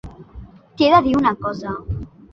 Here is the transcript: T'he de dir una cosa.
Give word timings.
T'he 0.79 0.89
de 0.95 1.03
dir 1.09 1.13
una 1.21 1.37
cosa. 1.45 1.77